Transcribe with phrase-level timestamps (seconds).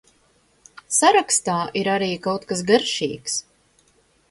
[0.99, 3.39] Sarakstā ir arī kaut kas garšīgs.